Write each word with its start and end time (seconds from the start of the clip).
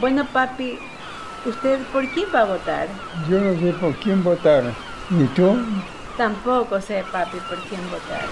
Bueno, 0.00 0.26
papi, 0.32 0.78
¿usted 1.46 1.78
por 1.92 2.06
quién 2.08 2.26
va 2.34 2.40
a 2.40 2.44
votar? 2.44 2.88
Yo 3.28 3.40
no 3.40 3.58
sé 3.60 3.72
por 3.74 3.94
quién 3.96 4.22
votar. 4.22 4.64
¿Y 5.10 5.24
tú? 5.28 5.56
Tampoco 6.16 6.80
sé, 6.80 7.04
papi, 7.12 7.38
por 7.48 7.58
quién 7.68 7.80
votar. 7.90 8.24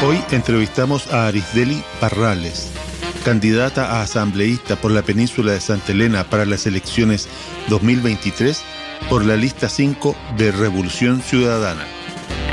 Hoy 0.00 0.16
entrevistamos 0.30 1.12
a 1.12 1.26
Arisdeli 1.26 1.82
Parrales, 1.98 2.70
candidata 3.24 3.96
a 3.96 4.02
asambleísta 4.02 4.76
por 4.76 4.92
la 4.92 5.02
península 5.02 5.50
de 5.50 5.60
Santa 5.60 5.90
Elena 5.90 6.22
para 6.22 6.46
las 6.46 6.68
elecciones 6.68 7.28
2023 7.68 8.62
por 9.10 9.24
la 9.24 9.34
lista 9.34 9.68
5 9.68 10.14
de 10.36 10.52
Revolución 10.52 11.20
Ciudadana. 11.20 11.84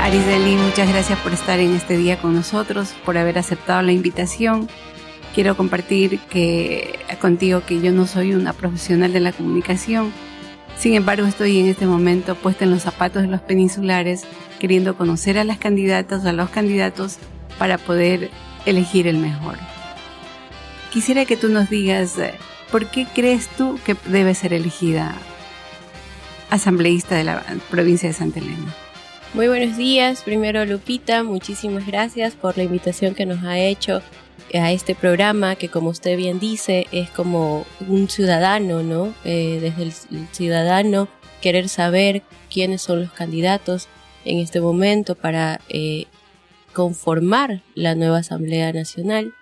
Arisdeli, 0.00 0.56
muchas 0.56 0.88
gracias 0.88 1.20
por 1.20 1.32
estar 1.32 1.60
en 1.60 1.76
este 1.76 1.96
día 1.96 2.18
con 2.18 2.34
nosotros, 2.34 2.96
por 3.04 3.16
haber 3.16 3.38
aceptado 3.38 3.80
la 3.82 3.92
invitación. 3.92 4.68
Quiero 5.32 5.56
compartir 5.56 6.18
que, 6.28 6.98
contigo 7.20 7.62
que 7.64 7.80
yo 7.80 7.92
no 7.92 8.08
soy 8.08 8.34
una 8.34 8.54
profesional 8.54 9.12
de 9.12 9.20
la 9.20 9.30
comunicación. 9.30 10.12
Sin 10.76 10.94
embargo, 10.94 11.28
estoy 11.28 11.60
en 11.60 11.66
este 11.66 11.86
momento 11.86 12.34
puesta 12.34 12.64
en 12.64 12.72
los 12.72 12.82
zapatos 12.82 13.22
de 13.22 13.28
los 13.28 13.40
peninsulares, 13.40 14.24
queriendo 14.58 14.96
conocer 14.96 15.38
a 15.38 15.44
las 15.44 15.58
candidatas 15.58 16.24
o 16.24 16.28
a 16.28 16.32
los 16.32 16.50
candidatos 16.50 17.18
para 17.58 17.78
poder 17.78 18.30
elegir 18.64 19.06
el 19.06 19.18
mejor. 19.18 19.56
Quisiera 20.92 21.24
que 21.24 21.36
tú 21.36 21.48
nos 21.48 21.68
digas, 21.70 22.18
eh, 22.18 22.34
¿por 22.70 22.86
qué 22.86 23.06
crees 23.14 23.48
tú 23.48 23.78
que 23.84 23.96
debe 24.06 24.34
ser 24.34 24.52
elegida 24.52 25.14
asambleísta 26.50 27.16
de 27.16 27.24
la 27.24 27.42
provincia 27.70 28.08
de 28.08 28.14
Santa 28.14 28.38
Elena? 28.38 28.74
Muy 29.34 29.48
buenos 29.48 29.76
días, 29.76 30.22
primero 30.22 30.64
Lupita, 30.64 31.22
muchísimas 31.22 31.86
gracias 31.86 32.34
por 32.34 32.56
la 32.56 32.62
invitación 32.62 33.14
que 33.14 33.26
nos 33.26 33.44
ha 33.44 33.58
hecho 33.58 34.00
a 34.54 34.72
este 34.72 34.94
programa 34.94 35.56
que 35.56 35.68
como 35.68 35.90
usted 35.90 36.16
bien 36.16 36.38
dice 36.38 36.86
es 36.92 37.10
como 37.10 37.66
un 37.86 38.08
ciudadano, 38.08 38.82
¿no? 38.82 39.12
Eh, 39.24 39.58
desde 39.60 39.82
el 39.82 40.28
ciudadano 40.32 41.08
querer 41.40 41.68
saber 41.68 42.22
quiénes 42.50 42.82
son 42.82 43.00
los 43.00 43.12
candidatos 43.12 43.88
en 44.24 44.38
este 44.38 44.60
momento 44.60 45.14
para 45.14 45.60
eh, 45.68 46.06
conformar 46.76 47.62
la 47.74 47.94
nueva 47.94 48.18
Asamblea 48.18 48.70
Nacional. 48.70 49.32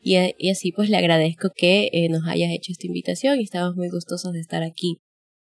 Y, 0.00 0.16
así 0.48 0.70
pues 0.70 0.90
le 0.90 0.96
agradezco 0.96 1.48
que 1.56 1.88
eh, 1.92 2.08
nos 2.08 2.24
hayas 2.28 2.52
hecho 2.52 2.70
esta 2.70 2.86
invitación 2.86 3.40
y 3.40 3.44
estamos 3.44 3.74
muy 3.74 3.88
gustosos 3.88 4.32
de 4.32 4.38
estar 4.38 4.62
aquí. 4.62 4.98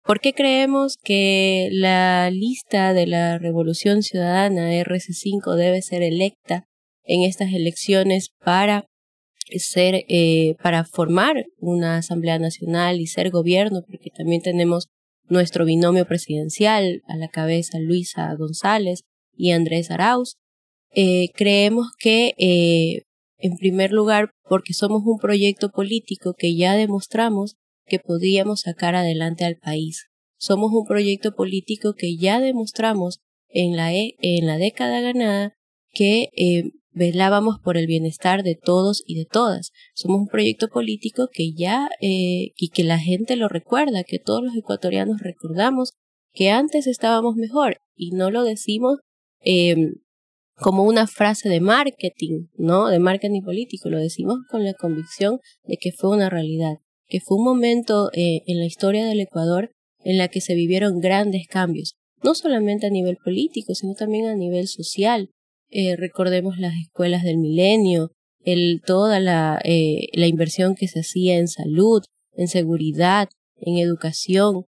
¿Por 0.03 0.19
qué 0.19 0.33
creemos 0.33 0.97
que 1.01 1.69
la 1.71 2.29
lista 2.29 2.93
de 2.93 3.07
la 3.07 3.37
Revolución 3.37 4.03
Ciudadana 4.03 4.73
RC5 4.73 5.55
debe 5.55 5.81
ser 5.81 6.03
electa 6.03 6.65
en 7.05 7.21
estas 7.21 7.53
elecciones 7.53 8.31
para 8.43 8.85
ser, 9.55 10.03
eh, 10.09 10.55
para 10.61 10.83
formar 10.83 11.45
una 11.59 11.97
Asamblea 11.97 12.37
Nacional 12.37 12.99
y 12.99 13.07
ser 13.07 13.29
gobierno? 13.29 13.83
Porque 13.87 14.09
también 14.09 14.41
tenemos 14.41 14.87
nuestro 15.29 15.63
binomio 15.63 16.05
presidencial 16.05 17.01
a 17.07 17.15
la 17.15 17.29
cabeza 17.29 17.79
Luisa 17.79 18.33
González 18.35 19.03
y 19.37 19.51
Andrés 19.51 19.89
Arauz, 19.89 20.35
eh, 20.91 21.29
creemos 21.35 21.87
que, 21.97 22.33
eh, 22.37 23.03
en 23.37 23.57
primer 23.57 23.91
lugar, 23.91 24.31
porque 24.47 24.73
somos 24.73 25.03
un 25.05 25.17
proyecto 25.17 25.69
político 25.69 26.33
que 26.37 26.55
ya 26.55 26.75
demostramos 26.75 27.55
que 27.85 27.99
podíamos 27.99 28.61
sacar 28.61 28.95
adelante 28.95 29.45
al 29.45 29.57
país. 29.57 30.07
Somos 30.37 30.71
un 30.73 30.85
proyecto 30.85 31.33
político 31.33 31.93
que 31.93 32.17
ya 32.17 32.39
demostramos 32.39 33.19
en 33.47 33.75
la, 33.75 33.93
e, 33.93 34.15
en 34.19 34.45
la 34.45 34.57
década 34.57 35.01
ganada 35.01 35.53
que 35.91 36.29
eh, 36.35 36.71
velábamos 36.91 37.59
por 37.63 37.77
el 37.77 37.87
bienestar 37.87 38.43
de 38.43 38.55
todos 38.55 39.03
y 39.05 39.15
de 39.15 39.25
todas. 39.25 39.71
Somos 39.95 40.21
un 40.21 40.27
proyecto 40.27 40.67
político 40.67 41.29
que 41.31 41.53
ya 41.53 41.89
y 41.99 42.69
que 42.69 42.83
la 42.83 42.99
gente 42.99 43.35
lo 43.35 43.47
recuerda, 43.47 44.03
que 44.03 44.19
todos 44.19 44.43
los 44.43 44.55
ecuatorianos 44.55 45.21
recordamos 45.21 45.93
que 46.33 46.49
antes 46.49 46.87
estábamos 46.87 47.35
mejor 47.35 47.77
y 47.95 48.11
no 48.11 48.31
lo 48.31 48.43
decimos 48.43 48.99
eh, 49.41 49.75
como 50.59 50.83
una 50.83 51.07
frase 51.07 51.49
de 51.49 51.61
marketing, 51.61 52.47
¿no? 52.57 52.87
De 52.87 52.99
marketing 52.99 53.41
político, 53.41 53.89
lo 53.89 53.99
decimos 53.99 54.39
con 54.49 54.63
la 54.63 54.73
convicción 54.73 55.39
de 55.63 55.77
que 55.77 55.91
fue 55.91 56.11
una 56.11 56.29
realidad, 56.29 56.77
que 57.07 57.21
fue 57.21 57.37
un 57.37 57.45
momento 57.45 58.09
eh, 58.13 58.41
en 58.45 58.59
la 58.59 58.65
historia 58.65 59.05
del 59.05 59.21
Ecuador 59.21 59.71
en 60.03 60.17
la 60.17 60.27
que 60.27 60.41
se 60.41 60.55
vivieron 60.55 60.99
grandes 60.99 61.47
cambios, 61.47 61.95
no 62.23 62.35
solamente 62.35 62.87
a 62.87 62.89
nivel 62.89 63.17
político, 63.23 63.73
sino 63.73 63.93
también 63.93 64.27
a 64.27 64.35
nivel 64.35 64.67
social. 64.67 65.29
Eh, 65.69 65.95
recordemos 65.95 66.57
las 66.57 66.73
escuelas 66.75 67.23
del 67.23 67.37
milenio, 67.37 68.11
el, 68.43 68.81
toda 68.85 69.19
la, 69.19 69.61
eh, 69.63 70.07
la 70.13 70.27
inversión 70.27 70.75
que 70.75 70.87
se 70.87 71.01
hacía 71.01 71.37
en 71.37 71.47
salud, 71.47 72.01
en 72.33 72.47
seguridad, 72.47 73.29
en 73.57 73.77
educación 73.77 74.65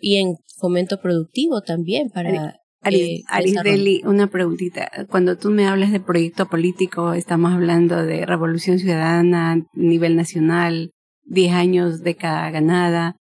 y 0.00 0.16
en 0.16 0.36
fomento 0.56 1.00
productivo 1.00 1.60
también 1.60 2.10
para 2.10 2.60
Arisdeli, 2.84 4.02
una 4.04 4.26
preguntita. 4.26 4.90
Cuando 5.08 5.36
tú 5.36 5.50
me 5.50 5.66
hablas 5.66 5.92
de 5.92 6.00
proyecto 6.00 6.46
político, 6.46 7.14
estamos 7.14 7.52
hablando 7.52 8.04
de 8.04 8.26
revolución 8.26 8.78
ciudadana 8.78 9.52
a 9.52 9.56
nivel 9.72 10.16
nacional, 10.16 10.90
10 11.24 11.52
años, 11.52 12.02
década 12.02 12.50
ganada. 12.50 13.16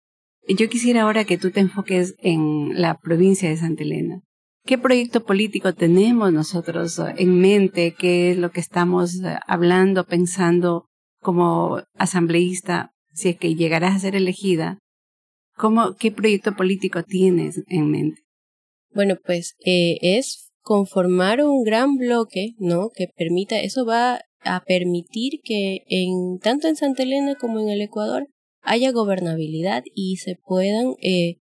Yo 0.47 0.69
quisiera 0.69 1.03
ahora 1.03 1.25
que 1.25 1.37
tú 1.37 1.51
te 1.51 1.59
enfoques 1.59 2.15
en 2.19 2.81
la 2.81 2.97
provincia 2.99 3.49
de 3.49 3.57
Santa 3.57 3.83
Elena. 3.83 4.21
¿Qué 4.65 4.77
proyecto 4.77 5.23
político 5.23 5.73
tenemos 5.73 6.31
nosotros 6.31 6.99
en 7.17 7.39
mente? 7.39 7.95
¿Qué 7.97 8.31
es 8.31 8.37
lo 8.37 8.51
que 8.51 8.59
estamos 8.59 9.19
hablando, 9.47 10.05
pensando 10.05 10.85
como 11.19 11.81
asambleísta, 11.97 12.91
si 13.13 13.29
es 13.29 13.37
que 13.37 13.55
llegarás 13.55 13.95
a 13.95 13.99
ser 13.99 14.15
elegida? 14.15 14.77
¿Cómo, 15.55 15.95
¿Qué 15.95 16.11
proyecto 16.11 16.55
político 16.55 17.03
tienes 17.03 17.63
en 17.67 17.89
mente? 17.89 18.21
Bueno, 18.93 19.15
pues 19.23 19.55
eh, 19.65 19.97
es 20.01 20.51
conformar 20.61 21.43
un 21.43 21.63
gran 21.63 21.95
bloque, 21.97 22.53
¿no? 22.57 22.89
Que 22.89 23.07
permita, 23.07 23.59
eso 23.59 23.85
va 23.85 24.21
a 24.43 24.63
permitir 24.63 25.39
que 25.43 25.83
en 25.87 26.39
tanto 26.39 26.67
en 26.67 26.75
Santa 26.75 27.03
Elena 27.03 27.35
como 27.35 27.59
en 27.59 27.69
el 27.69 27.81
Ecuador 27.81 28.27
haya 28.61 28.91
gobernabilidad 28.91 29.83
y 29.93 30.17
se 30.17 30.35
puedan 30.35 30.95
eh, 31.01 31.37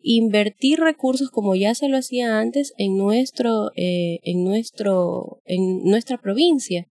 invertir 0.00 0.80
recursos 0.80 1.30
como 1.30 1.54
ya 1.54 1.74
se 1.74 1.88
lo 1.88 1.96
hacía 1.98 2.38
antes 2.38 2.72
en 2.76 2.96
nuestro 2.96 3.70
eh, 3.76 4.18
en 4.22 4.44
nuestro 4.44 5.40
en 5.44 5.84
nuestra 5.84 6.18
provincia. 6.18 6.86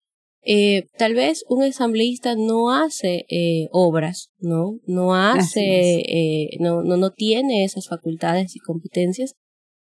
Eh, 0.50 0.88
tal 0.98 1.14
vez 1.14 1.44
un 1.50 1.64
asambleísta 1.64 2.36
no 2.36 2.72
hace 2.72 3.26
eh, 3.30 3.68
obras 3.72 4.30
no 4.40 4.80
no 4.86 5.14
hace 5.14 6.00
eh, 6.00 6.58
no, 6.60 6.84
no 6.84 6.96
no 6.96 7.12
tiene 7.12 7.66
esas 7.66 7.88
facultades 7.88 8.56
y 8.56 8.60
competencias 8.60 9.34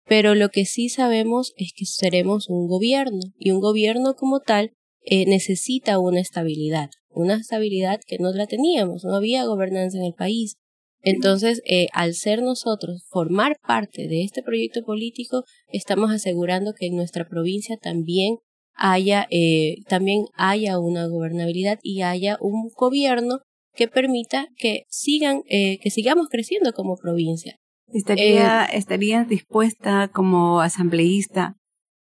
pero 0.10 0.34
lo 0.34 0.50
que 0.50 0.66
sí 0.66 0.90
sabemos 0.90 1.54
es 1.56 1.72
que 1.72 1.86
seremos 1.86 2.50
un 2.50 2.68
gobierno 2.68 3.20
y 3.38 3.52
un 3.52 3.60
gobierno 3.60 4.16
como 4.16 4.40
tal 4.40 4.72
eh, 5.06 5.26
necesita 5.28 6.00
una 6.00 6.20
estabilidad, 6.20 6.90
una 7.12 7.36
estabilidad 7.36 8.02
que 8.06 8.18
no 8.18 8.34
la 8.34 8.48
teníamos, 8.48 9.06
no 9.06 9.16
había 9.16 9.46
gobernanza 9.46 10.00
en 10.00 10.06
el 10.06 10.16
país. 10.16 10.56
Entonces, 11.02 11.62
eh, 11.66 11.88
al 11.94 12.16
ser 12.16 12.42
nosotros 12.42 13.06
formar 13.08 13.58
parte 13.66 14.08
de 14.08 14.24
este 14.24 14.42
proyecto 14.42 14.84
político, 14.84 15.44
estamos 15.72 16.12
asegurando 16.12 16.74
que 16.74 16.88
en 16.88 16.96
nuestra 16.96 17.30
provincia 17.30 17.78
también 17.78 18.38
haya, 18.74 19.28
eh, 19.30 19.76
también 19.88 20.26
haya 20.34 20.80
una 20.80 21.06
gobernabilidad 21.06 21.78
y 21.84 22.02
haya 22.02 22.38
un 22.42 22.70
gobierno 22.76 23.42
que 23.76 23.88
permita 23.88 24.48
que 24.58 24.86
sigan, 24.90 25.44
que 25.44 25.90
sigamos 25.90 26.28
creciendo 26.30 26.74
como 26.74 26.98
provincia. 26.98 27.59
¿Estaría, 27.94 28.66
eh, 28.66 28.78
¿Estarías 28.78 29.28
dispuesta 29.28 30.10
como 30.10 30.62
asambleísta 30.62 31.56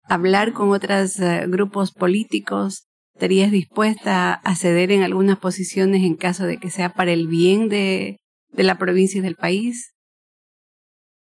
a 0.04 0.14
hablar 0.14 0.52
con 0.52 0.70
otros 0.70 1.18
eh, 1.18 1.44
grupos 1.48 1.92
políticos? 1.92 2.86
¿Estarías 3.14 3.50
dispuesta 3.50 4.32
a 4.32 4.56
ceder 4.56 4.90
en 4.92 5.02
algunas 5.02 5.38
posiciones 5.38 6.02
en 6.02 6.16
caso 6.16 6.46
de 6.46 6.58
que 6.58 6.70
sea 6.70 6.94
para 6.94 7.12
el 7.12 7.26
bien 7.26 7.68
de, 7.68 8.18
de 8.50 8.62
la 8.62 8.78
provincia 8.78 9.18
y 9.18 9.22
del 9.22 9.36
país? 9.36 9.92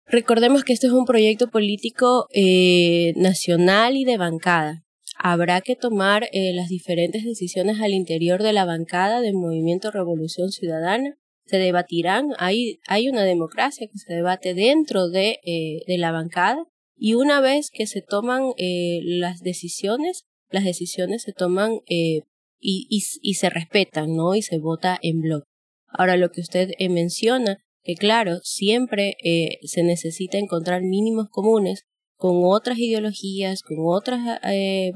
Recordemos 0.06 0.62
que 0.62 0.72
esto 0.72 0.86
es 0.86 0.92
un 0.92 1.04
proyecto 1.04 1.50
político 1.50 2.26
eh, 2.32 3.12
nacional 3.16 3.96
y 3.96 4.04
de 4.04 4.16
bancada. 4.16 4.84
Habrá 5.18 5.60
que 5.60 5.74
tomar 5.76 6.28
las 6.32 6.68
diferentes 6.68 7.24
decisiones 7.24 7.80
al 7.80 7.92
interior 7.92 8.42
de 8.42 8.52
la 8.52 8.66
bancada 8.66 9.22
del 9.22 9.34
Movimiento 9.34 9.90
Revolución 9.90 10.50
Ciudadana 10.50 11.16
se 11.46 11.58
debatirán, 11.58 12.30
hay, 12.38 12.80
hay 12.86 13.08
una 13.08 13.22
democracia 13.22 13.86
que 13.90 13.98
se 13.98 14.12
debate 14.12 14.54
dentro 14.54 15.08
de, 15.08 15.38
eh, 15.44 15.82
de 15.86 15.98
la 15.98 16.10
bancada 16.10 16.64
y 16.96 17.14
una 17.14 17.40
vez 17.40 17.70
que 17.70 17.86
se 17.86 18.02
toman 18.02 18.52
eh, 18.56 19.00
las 19.04 19.40
decisiones, 19.40 20.24
las 20.50 20.64
decisiones 20.64 21.22
se 21.22 21.32
toman 21.32 21.80
eh, 21.86 22.22
y, 22.58 22.88
y, 22.90 23.34
se 23.34 23.50
respetan, 23.50 24.16
¿no? 24.16 24.34
Y 24.34 24.42
se 24.42 24.58
vota 24.58 24.98
en 25.02 25.20
bloque. 25.20 25.46
Ahora, 25.86 26.16
lo 26.16 26.30
que 26.30 26.40
usted 26.40 26.70
menciona, 26.90 27.58
que 27.84 27.94
claro, 27.94 28.40
siempre 28.42 29.16
se 29.62 29.84
necesita 29.84 30.38
encontrar 30.38 30.82
mínimos 30.82 31.28
comunes 31.30 31.84
con 32.16 32.40
otras 32.44 32.78
ideologías, 32.78 33.62
con 33.62 33.76
otras 33.80 34.40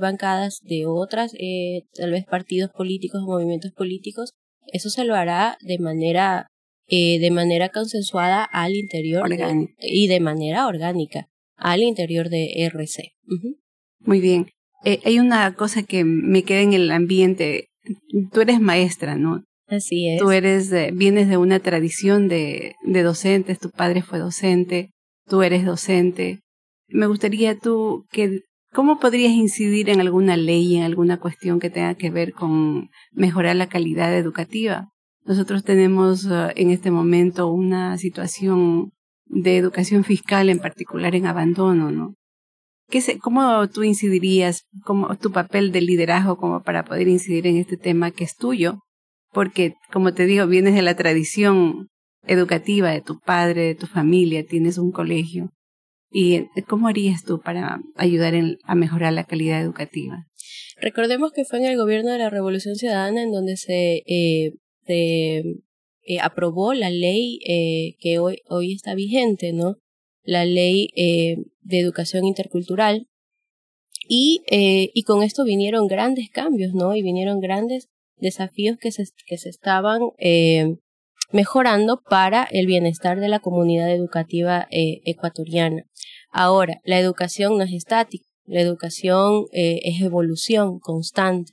bancadas 0.00 0.60
de 0.62 0.86
otras, 0.86 1.32
tal 1.94 2.10
vez 2.10 2.24
partidos 2.24 2.70
políticos 2.70 3.20
o 3.22 3.30
movimientos 3.30 3.72
políticos, 3.72 4.32
eso 4.72 4.90
se 4.90 5.04
lo 5.04 5.14
hará 5.14 5.56
de 5.60 5.78
manera, 5.78 6.46
eh, 6.86 7.18
de 7.18 7.30
manera 7.30 7.68
consensuada 7.68 8.44
al 8.44 8.74
interior 8.74 9.28
y 9.78 10.06
de 10.08 10.20
manera 10.20 10.66
orgánica 10.66 11.28
al 11.56 11.82
interior 11.82 12.30
de 12.30 12.64
RC. 12.64 13.12
Uh 13.28 13.34
-huh. 13.34 13.56
Muy 14.00 14.20
bien. 14.20 14.50
Eh, 14.84 15.00
hay 15.04 15.18
una 15.18 15.54
cosa 15.54 15.82
que 15.82 16.04
me 16.04 16.42
queda 16.42 16.62
en 16.62 16.72
el 16.72 16.90
ambiente. 16.90 17.68
Tú 18.32 18.40
eres 18.40 18.60
maestra, 18.60 19.16
¿no? 19.16 19.44
Así 19.66 20.08
es. 20.08 20.20
Tú 20.20 20.30
eres, 20.30 20.70
vienes 20.94 21.28
de 21.28 21.36
una 21.36 21.60
tradición 21.60 22.28
de, 22.28 22.74
de 22.82 23.02
docentes, 23.02 23.58
tu 23.58 23.70
padre 23.70 24.02
fue 24.02 24.18
docente, 24.18 24.90
tú 25.28 25.42
eres 25.42 25.64
docente. 25.64 26.40
Me 26.88 27.06
gustaría 27.06 27.56
tú 27.56 28.06
que, 28.10 28.40
¿cómo 28.72 28.98
podrías 28.98 29.32
incidir 29.32 29.90
en 29.90 30.00
alguna 30.00 30.36
ley, 30.36 30.76
en 30.76 30.84
alguna 30.84 31.18
cuestión 31.18 31.60
que 31.60 31.70
tenga 31.70 31.94
que 31.94 32.10
ver 32.10 32.32
con 32.32 32.90
mejorar 33.12 33.56
la 33.56 33.68
calidad 33.68 34.16
educativa? 34.16 34.88
Nosotros 35.24 35.64
tenemos 35.64 36.24
uh, 36.24 36.50
en 36.56 36.70
este 36.70 36.90
momento 36.90 37.48
una 37.48 37.98
situación 37.98 38.92
de 39.26 39.56
educación 39.56 40.04
fiscal, 40.04 40.48
en 40.48 40.58
particular 40.58 41.14
en 41.14 41.26
abandono, 41.26 41.90
¿no? 41.90 42.14
¿Qué 42.88 43.00
se, 43.00 43.18
¿Cómo 43.18 43.68
tú 43.68 43.84
incidirías, 43.84 44.64
tu 45.20 45.30
papel 45.30 45.70
de 45.70 45.80
liderazgo 45.80 46.36
como 46.36 46.62
para 46.62 46.84
poder 46.84 47.06
incidir 47.06 47.46
en 47.46 47.56
este 47.56 47.76
tema 47.76 48.10
que 48.10 48.24
es 48.24 48.34
tuyo? 48.34 48.80
Porque, 49.32 49.74
como 49.92 50.12
te 50.12 50.26
digo, 50.26 50.48
vienes 50.48 50.74
de 50.74 50.82
la 50.82 50.96
tradición 50.96 51.86
educativa 52.26 52.90
de 52.90 53.00
tu 53.00 53.20
padre, 53.20 53.62
de 53.62 53.74
tu 53.76 53.86
familia, 53.86 54.44
tienes 54.44 54.76
un 54.76 54.90
colegio. 54.90 55.50
¿Y 56.10 56.46
cómo 56.66 56.88
harías 56.88 57.22
tú 57.24 57.40
para 57.40 57.80
ayudar 57.94 58.34
a 58.64 58.74
mejorar 58.74 59.12
la 59.12 59.24
calidad 59.24 59.60
educativa? 59.60 60.26
Recordemos 60.80 61.32
que 61.32 61.44
fue 61.44 61.60
en 61.60 61.66
el 61.66 61.76
gobierno 61.76 62.10
de 62.10 62.18
la 62.18 62.30
Revolución 62.30 62.74
Ciudadana 62.74 63.22
en 63.22 63.30
donde 63.30 63.56
se, 63.56 64.02
eh, 64.06 64.54
eh, 66.10 66.18
aprobó 66.20 66.74
la 66.74 66.90
ley 66.90 67.38
eh, 67.46 67.94
que 68.00 68.18
hoy, 68.18 68.38
hoy 68.48 68.72
está 68.72 68.94
vigente, 68.94 69.52
¿no? 69.52 69.76
La 70.24 70.44
ley 70.44 70.88
eh, 70.96 71.36
de 71.60 71.78
educación 71.78 72.24
intercultural. 72.24 73.06
Y, 74.12 74.42
y 74.50 75.04
con 75.04 75.22
esto 75.22 75.44
vinieron 75.44 75.86
grandes 75.86 76.30
cambios, 76.30 76.74
¿no? 76.74 76.96
Y 76.96 77.02
vinieron 77.02 77.38
grandes 77.38 77.86
desafíos 78.16 78.76
que 78.76 78.90
se, 78.90 79.04
que 79.24 79.38
se 79.38 79.50
estaban 79.50 80.00
mejorando 81.32 82.00
para 82.08 82.44
el 82.50 82.66
bienestar 82.66 83.20
de 83.20 83.28
la 83.28 83.40
comunidad 83.40 83.90
educativa 83.92 84.66
ecuatoriana. 84.70 85.84
Ahora, 86.30 86.80
la 86.84 86.98
educación 86.98 87.58
no 87.58 87.64
es 87.64 87.72
estática, 87.72 88.26
la 88.46 88.60
educación 88.60 89.46
es 89.52 90.00
evolución 90.00 90.78
constante. 90.80 91.52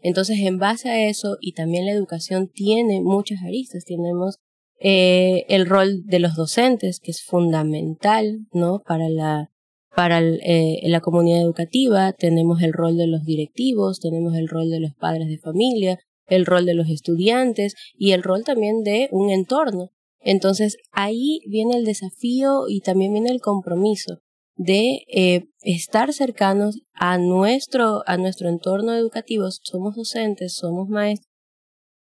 Entonces, 0.00 0.38
en 0.40 0.58
base 0.58 0.90
a 0.90 1.08
eso, 1.08 1.36
y 1.40 1.52
también 1.52 1.86
la 1.86 1.92
educación 1.92 2.48
tiene 2.48 3.00
muchas 3.00 3.42
aristas, 3.42 3.84
tenemos 3.84 4.38
eh, 4.80 5.44
el 5.48 5.66
rol 5.66 6.04
de 6.04 6.20
los 6.20 6.36
docentes, 6.36 7.00
que 7.00 7.10
es 7.10 7.22
fundamental, 7.22 8.46
¿no? 8.52 8.80
Para 8.86 9.08
la, 9.08 9.50
para 9.94 10.20
eh, 10.20 10.80
la 10.84 11.00
comunidad 11.00 11.42
educativa, 11.42 12.12
tenemos 12.12 12.62
el 12.62 12.72
rol 12.72 12.96
de 12.96 13.08
los 13.08 13.24
directivos, 13.24 13.98
tenemos 13.98 14.36
el 14.36 14.48
rol 14.48 14.70
de 14.70 14.80
los 14.80 14.94
padres 14.94 15.28
de 15.28 15.38
familia, 15.38 15.98
el 16.28 16.46
rol 16.46 16.66
de 16.66 16.74
los 16.74 16.88
estudiantes 16.88 17.74
y 17.96 18.12
el 18.12 18.22
rol 18.22 18.44
también 18.44 18.82
de 18.82 19.08
un 19.10 19.30
entorno. 19.30 19.90
Entonces, 20.20 20.76
ahí 20.92 21.40
viene 21.46 21.76
el 21.76 21.84
desafío 21.84 22.68
y 22.68 22.80
también 22.80 23.12
viene 23.12 23.30
el 23.30 23.40
compromiso 23.40 24.18
de 24.56 25.04
eh, 25.06 25.44
estar 25.62 26.12
cercanos 26.12 26.80
a 26.92 27.16
nuestro, 27.18 28.02
a 28.06 28.16
nuestro 28.16 28.48
entorno 28.48 28.94
educativo. 28.94 29.48
Somos 29.50 29.94
docentes, 29.94 30.54
somos 30.54 30.88
maestros 30.88 31.28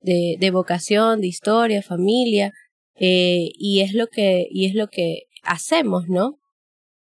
de, 0.01 0.38
de 0.39 0.51
vocación, 0.51 1.21
de 1.21 1.27
historia, 1.27 1.81
familia, 1.81 2.51
eh, 2.95 3.50
y 3.53 3.81
es 3.81 3.94
lo 3.94 4.07
que, 4.07 4.47
y 4.50 4.65
es 4.65 4.73
lo 4.73 4.88
que 4.88 5.23
hacemos, 5.44 6.07
¿no? 6.07 6.39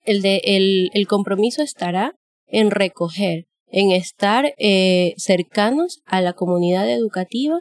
El 0.05 0.23
de, 0.23 0.41
el, 0.45 0.91
el 0.93 1.07
compromiso 1.07 1.63
estará 1.63 2.15
en 2.47 2.71
recoger, 2.71 3.47
en 3.71 3.91
estar 3.93 4.55
eh, 4.59 5.15
cercanos 5.17 6.01
a 6.07 6.21
la 6.21 6.33
comunidad 6.33 6.91
educativa 6.91 7.61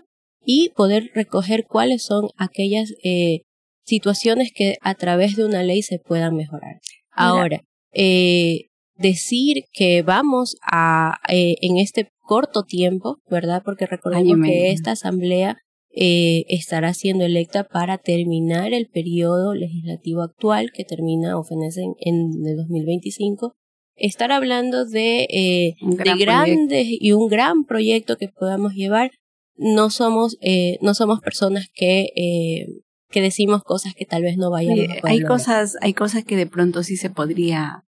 y 0.49 0.69
poder 0.69 1.11
recoger 1.13 1.65
cuáles 1.67 2.03
son 2.03 2.29
aquellas 2.37 2.93
eh, 3.03 3.41
situaciones 3.83 4.51
que 4.55 4.77
a 4.81 4.95
través 4.95 5.35
de 5.35 5.43
una 5.43 5.61
ley 5.61 5.83
se 5.83 5.99
puedan 5.99 6.37
mejorar. 6.37 6.79
Ahora, 7.11 7.61
eh, 7.91 8.69
decir 8.95 9.65
que 9.73 10.03
vamos 10.03 10.55
a, 10.61 11.17
eh, 11.27 11.55
en 11.61 11.77
este 11.77 12.07
corto 12.21 12.63
tiempo, 12.63 13.17
¿verdad? 13.29 13.61
Porque 13.65 13.87
recordemos 13.87 14.37
que 14.45 14.71
esta 14.71 14.91
asamblea 14.91 15.57
estará 15.89 16.93
siendo 16.93 17.25
electa 17.25 17.63
para 17.63 17.97
terminar 17.97 18.71
el 18.71 18.87
periodo 18.87 19.55
legislativo 19.55 20.21
actual 20.21 20.71
que 20.71 20.85
termina 20.85 21.37
o 21.39 21.43
fenece 21.43 21.81
en, 21.81 21.93
en 21.99 22.47
el 22.47 22.55
2025. 22.55 23.53
Estar 23.97 24.31
hablando 24.31 24.85
de, 24.85 25.27
eh, 25.29 25.75
de 25.81 26.15
grandes 26.15 26.67
proyecto. 26.67 27.05
y 27.05 27.11
un 27.11 27.27
gran 27.27 27.65
proyecto 27.65 28.17
que 28.17 28.29
podamos 28.29 28.73
llevar. 28.73 29.11
No 29.55 29.89
somos, 29.89 30.37
eh, 30.41 30.77
no 30.81 30.93
somos 30.93 31.19
personas 31.19 31.67
que 31.73 32.09
eh, 32.15 32.67
que 33.09 33.21
decimos 33.21 33.63
cosas 33.63 33.93
que 33.95 34.05
tal 34.05 34.23
vez 34.23 34.37
no 34.37 34.51
vayan 34.51 34.77
eh, 34.77 35.01
hay 35.03 35.21
cosas 35.21 35.77
hay 35.81 35.93
cosas 35.93 36.23
que 36.25 36.35
de 36.35 36.47
pronto 36.47 36.83
sí 36.83 36.97
se 36.97 37.09
podría 37.09 37.83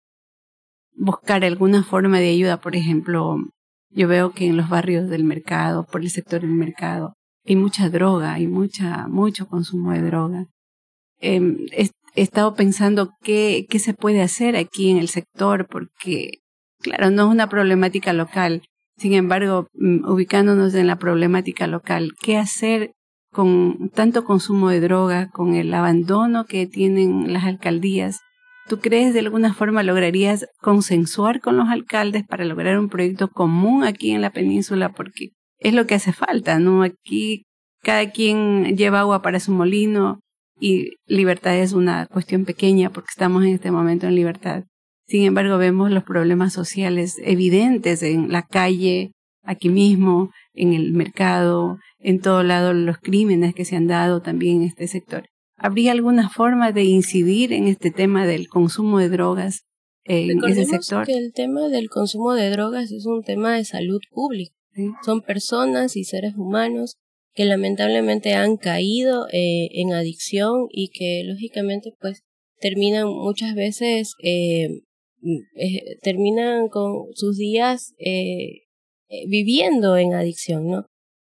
buscar 0.94 1.44
alguna 1.44 1.82
forma 1.82 2.20
de 2.20 2.30
ayuda 2.30 2.60
por 2.60 2.76
ejemplo 2.76 3.36
yo 3.90 4.06
veo 4.06 4.32
que 4.32 4.46
en 4.46 4.56
los 4.56 4.68
barrios 4.68 5.08
del 5.08 5.24
mercado 5.24 5.86
por 5.86 6.02
el 6.02 6.10
sector 6.10 6.42
del 6.42 6.50
mercado 6.50 7.14
hay 7.44 7.56
mucha 7.56 7.88
droga 7.88 8.34
hay 8.34 8.46
mucha 8.46 9.08
mucho 9.08 9.48
consumo 9.48 9.92
de 9.92 10.02
droga 10.02 10.46
eh, 11.20 11.40
he, 11.72 11.90
he, 12.18 12.22
estado 12.22 12.54
pensando 12.54 13.10
qué 13.22 13.66
qué 13.68 13.78
se 13.78 13.94
puede 13.94 14.22
hacer 14.22 14.56
aquí 14.56 14.90
en 14.90 14.98
el 14.98 15.08
sector 15.08 15.66
porque 15.68 16.38
claro 16.80 17.10
no 17.10 17.26
es 17.26 17.28
una 17.30 17.48
problemática 17.48 18.12
local 18.12 18.62
sin 18.96 19.14
embargo 19.14 19.68
ubicándonos 19.74 20.74
en 20.74 20.86
la 20.86 20.96
problemática 20.96 21.66
local 21.66 22.12
qué 22.20 22.36
hacer 22.36 22.92
con 23.32 23.90
tanto 23.90 24.24
consumo 24.24 24.70
de 24.70 24.80
droga, 24.80 25.30
con 25.30 25.54
el 25.54 25.72
abandono 25.74 26.46
que 26.46 26.66
tienen 26.66 27.32
las 27.32 27.44
alcaldías, 27.44 28.20
¿tú 28.68 28.80
crees 28.80 29.14
de 29.14 29.20
alguna 29.20 29.54
forma 29.54 29.82
lograrías 29.82 30.46
consensuar 30.60 31.40
con 31.40 31.56
los 31.56 31.68
alcaldes 31.68 32.24
para 32.26 32.44
lograr 32.44 32.78
un 32.78 32.88
proyecto 32.88 33.28
común 33.28 33.84
aquí 33.84 34.10
en 34.12 34.22
la 34.22 34.30
península? 34.30 34.90
Porque 34.90 35.30
es 35.58 35.74
lo 35.74 35.86
que 35.86 35.94
hace 35.94 36.12
falta, 36.12 36.58
¿no? 36.58 36.82
Aquí 36.82 37.44
cada 37.82 38.10
quien 38.10 38.76
lleva 38.76 39.00
agua 39.00 39.22
para 39.22 39.40
su 39.40 39.52
molino 39.52 40.20
y 40.60 40.92
libertad 41.06 41.56
es 41.56 41.72
una 41.72 42.06
cuestión 42.06 42.44
pequeña 42.44 42.90
porque 42.90 43.10
estamos 43.10 43.44
en 43.44 43.54
este 43.54 43.70
momento 43.70 44.06
en 44.06 44.14
libertad. 44.14 44.64
Sin 45.06 45.24
embargo, 45.24 45.56
vemos 45.58 45.90
los 45.90 46.04
problemas 46.04 46.52
sociales 46.52 47.16
evidentes 47.24 48.02
en 48.02 48.30
la 48.30 48.42
calle, 48.42 49.12
aquí 49.42 49.70
mismo, 49.70 50.30
en 50.52 50.74
el 50.74 50.92
mercado, 50.92 51.78
en 51.98 52.20
todo 52.20 52.42
lado 52.42 52.74
los 52.74 52.98
crímenes 52.98 53.54
que 53.54 53.64
se 53.64 53.76
han 53.76 53.86
dado 53.86 54.20
también 54.20 54.56
en 54.56 54.68
este 54.68 54.86
sector. 54.86 55.24
¿Habría 55.56 55.92
alguna 55.92 56.28
forma 56.28 56.72
de 56.72 56.84
incidir 56.84 57.52
en 57.52 57.66
este 57.66 57.90
tema 57.90 58.26
del 58.26 58.48
consumo 58.48 58.98
de 58.98 59.08
drogas 59.08 59.62
en 60.04 60.44
ese 60.44 60.66
sector? 60.66 61.06
que 61.06 61.16
el 61.16 61.32
tema 61.32 61.68
del 61.68 61.88
consumo 61.88 62.34
de 62.34 62.50
drogas 62.50 62.92
es 62.92 63.06
un 63.06 63.22
tema 63.22 63.54
de 63.54 63.64
salud 63.64 64.00
pública. 64.10 64.54
¿Sí? 64.74 64.90
Son 65.04 65.22
personas 65.22 65.96
y 65.96 66.04
seres 66.04 66.34
humanos 66.36 66.96
que 67.38 67.44
lamentablemente 67.44 68.32
han 68.34 68.56
caído 68.56 69.28
eh, 69.30 69.68
en 69.74 69.92
adicción 69.92 70.66
y 70.72 70.88
que 70.88 71.22
lógicamente 71.24 71.94
pues 72.00 72.24
terminan 72.58 73.06
muchas 73.06 73.54
veces 73.54 74.14
eh, 74.24 74.80
eh, 75.54 75.98
terminan 76.02 76.66
con 76.68 77.14
sus 77.14 77.36
días 77.36 77.94
viviendo 79.28 79.96
en 79.96 80.14
adicción, 80.14 80.66
¿no? 80.66 80.86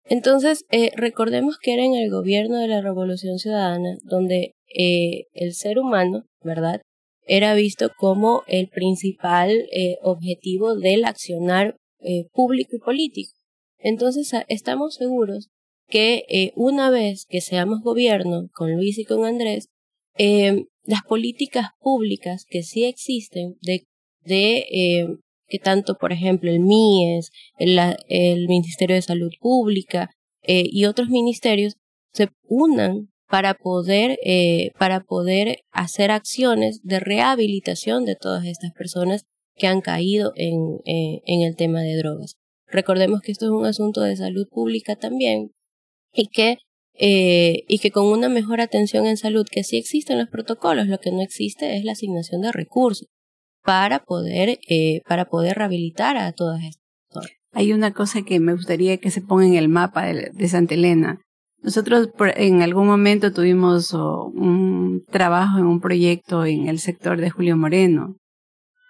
Entonces, 0.04 0.66
recordemos 0.94 1.56
que 1.58 1.73
era 1.73 1.84
en 1.87 1.94
el 1.94 2.11
gobierno 2.11 2.58
de 2.58 2.68
la 2.68 2.82
Revolución 2.82 3.38
Ciudadana 3.38 3.96
donde 4.02 4.52
el 4.66 5.54
ser 5.54 5.78
humano, 5.78 6.26
¿verdad?, 6.42 6.82
era 7.26 7.54
visto 7.54 7.90
como 7.96 8.42
el 8.46 8.68
principal 8.68 9.66
objetivo 10.02 10.76
del 10.76 11.06
accionar 11.06 11.76
público 12.32 12.76
y 12.76 12.80
político. 12.80 13.32
Entonces, 13.78 14.30
estamos 14.49 14.96
seguros 14.96 15.49
que 15.88 16.25
eh, 16.29 16.53
una 16.57 16.91
vez 16.91 17.26
que 17.29 17.41
seamos 17.41 17.81
gobierno 17.83 18.49
con 18.53 18.75
Luis 18.75 18.99
y 18.99 19.05
con 19.05 19.25
Andrés, 19.25 19.69
eh, 20.17 20.67
las 20.85 21.03
políticas 21.03 21.71
públicas 21.81 22.45
que 22.49 22.62
sí 22.62 22.85
existen 22.85 23.57
de, 23.62 23.87
eh, 24.26 25.07
que 25.47 25.59
tanto, 25.59 25.97
por 25.97 26.12
ejemplo, 26.12 26.50
el 26.50 26.61
MIES, 26.61 27.31
el, 27.59 27.79
el 28.09 28.49
Ministerio 28.49 28.97
de 28.97 29.03
Salud 29.03 29.33
Pública 29.41 30.11
eh, 30.43 30.64
y 30.67 30.85
otros 30.85 31.09
ministerios 31.09 31.76
se 32.12 32.29
unan 32.49 33.09
para 33.29 33.55
poder, 33.55 34.19
para 34.79 35.00
poder 35.00 35.59
hacer 35.73 36.12
acciones 36.12 36.81
de 36.85 37.00
rehabilitación 37.00 38.05
de 38.05 38.14
todas 38.14 38.47
estas 38.47 38.73
personas 38.73 39.25
que 39.57 39.67
han 39.67 39.81
caído 39.81 40.33
en, 40.37 40.79
en 40.85 41.41
el 41.43 41.57
tema 41.57 41.81
de 41.81 41.97
drogas. 41.97 42.37
Recordemos 42.69 43.23
que 43.23 43.33
esto 43.33 43.47
es 43.47 43.50
un 43.50 43.67
asunto 43.67 44.03
de 44.03 44.14
salud 44.14 44.47
pública 44.49 44.95
también 44.95 45.53
y 46.14 46.28
que, 46.28 46.59
eh, 46.94 47.64
y 47.68 47.78
que 47.78 47.90
con 47.90 48.06
una 48.06 48.28
mejor 48.28 48.61
atención 48.61 49.06
en 49.06 49.16
salud, 49.16 49.47
que 49.50 49.64
sí 49.64 49.76
existen 49.76 50.18
los 50.18 50.28
protocolos, 50.28 50.87
lo 50.87 50.99
que 50.99 51.11
no 51.11 51.23
existe 51.23 51.76
es 51.76 51.85
la 51.85 51.92
asignación 51.92 52.40
de 52.40 52.52
recursos 52.52 53.09
para 53.62 54.04
poder, 54.04 54.61
eh, 54.68 55.00
para 55.09 55.26
poder 55.26 55.56
rehabilitar 55.59 56.16
a 56.16 56.33
todas 56.33 56.62
estas 56.62 56.83
personas. 57.09 57.38
Hay 57.52 57.73
una 57.73 57.92
cosa 57.92 58.23
que 58.23 58.40
me 58.40 58.52
gustaría 58.52 58.99
que 58.99 59.11
se 59.11 59.21
ponga 59.21 59.47
en 59.47 59.54
el 59.54 59.68
mapa 59.68 60.06
de, 60.06 60.30
de 60.33 60.49
Santa 60.49 60.75
Elena. 60.75 61.21
Nosotros 61.62 62.11
en 62.37 62.61
algún 62.61 62.87
momento 62.87 63.33
tuvimos 63.33 63.94
un 63.94 65.02
trabajo 65.11 65.59
en 65.59 65.64
un 65.64 65.80
proyecto 65.80 66.44
en 66.44 66.68
el 66.68 66.78
sector 66.78 67.18
de 67.18 67.30
Julio 67.30 67.56
Moreno. 67.56 68.16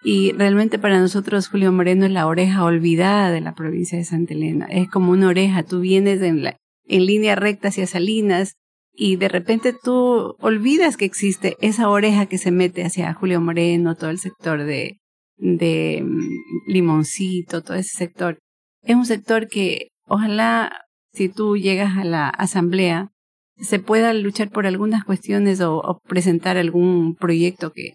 Y 0.02 0.32
realmente 0.32 0.78
para 0.78 0.98
nosotros 0.98 1.48
Julio 1.48 1.70
Moreno 1.70 2.04
es 2.04 2.10
la 2.10 2.26
oreja 2.26 2.64
olvidada 2.64 3.30
de 3.30 3.40
la 3.40 3.54
provincia 3.54 3.96
de 3.96 4.04
Santa 4.04 4.34
Elena. 4.34 4.66
Es 4.66 4.90
como 4.90 5.12
una 5.12 5.28
oreja. 5.28 5.62
Tú 5.62 5.80
vienes 5.80 6.20
en, 6.20 6.42
la, 6.42 6.56
en 6.86 7.06
línea 7.06 7.34
recta 7.34 7.68
hacia 7.68 7.86
Salinas 7.86 8.56
y 8.92 9.16
de 9.16 9.28
repente 9.28 9.74
tú 9.74 10.36
olvidas 10.40 10.96
que 10.96 11.04
existe 11.04 11.56
esa 11.60 11.88
oreja 11.88 12.26
que 12.26 12.38
se 12.38 12.50
mete 12.50 12.84
hacia 12.84 13.14
Julio 13.14 13.40
Moreno, 13.40 13.96
todo 13.96 14.10
el 14.10 14.18
sector 14.18 14.64
de, 14.64 14.98
mm, 15.38 16.68
Limoncito, 16.68 17.62
todo 17.62 17.76
ese 17.76 17.96
sector. 17.96 18.38
Es 18.82 18.94
un 18.94 19.06
sector 19.06 19.48
que 19.48 19.88
ojalá 20.06 20.72
si 21.12 21.28
tú 21.28 21.56
llegas 21.56 21.96
a 21.96 22.04
la 22.04 22.28
asamblea, 22.28 23.10
se 23.56 23.78
pueda 23.78 24.12
luchar 24.14 24.50
por 24.50 24.66
algunas 24.66 25.04
cuestiones 25.04 25.60
o, 25.60 26.00
presentar 26.08 26.56
algún 26.56 27.14
proyecto 27.14 27.72
que, 27.72 27.94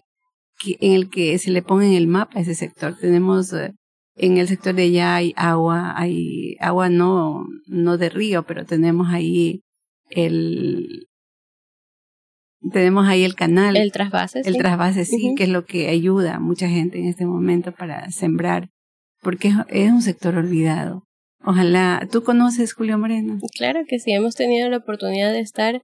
en 0.80 0.92
el 0.92 1.10
que 1.10 1.38
se 1.38 1.50
le 1.50 1.62
ponga 1.62 1.86
en 1.86 1.92
el 1.92 2.06
mapa 2.06 2.40
ese 2.40 2.54
sector. 2.54 2.96
Tenemos 2.98 3.52
eh, 3.52 3.72
en 4.16 4.38
el 4.38 4.48
sector 4.48 4.74
de 4.74 4.84
allá 4.84 5.16
hay 5.16 5.32
agua, 5.36 5.94
hay 5.96 6.56
agua 6.60 6.88
no, 6.88 7.46
no 7.66 7.98
de 7.98 8.08
río, 8.08 8.42
pero 8.44 8.64
tenemos 8.64 9.08
ahí 9.10 9.62
el 10.10 11.06
tenemos 12.72 13.08
ahí 13.08 13.24
el 13.24 13.34
canal. 13.34 13.76
El 13.76 13.92
trasvase. 13.92 14.42
El 14.44 14.58
trasvase, 14.58 15.04
sí, 15.04 15.34
que 15.36 15.44
es 15.44 15.48
lo 15.48 15.64
que 15.64 15.88
ayuda 15.88 16.36
a 16.36 16.40
mucha 16.40 16.68
gente 16.68 16.98
en 16.98 17.06
este 17.06 17.24
momento 17.24 17.72
para 17.72 18.10
sembrar, 18.10 18.68
porque 19.22 19.52
es 19.68 19.90
un 19.90 20.02
sector 20.02 20.36
olvidado. 20.36 21.04
Ojalá. 21.42 22.06
¿Tú 22.12 22.22
conoces 22.22 22.74
Julio 22.74 22.98
Moreno? 22.98 23.38
Claro 23.56 23.80
que 23.88 23.98
sí, 23.98 24.12
hemos 24.12 24.34
tenido 24.34 24.68
la 24.68 24.78
oportunidad 24.78 25.32
de 25.32 25.40
estar 25.40 25.80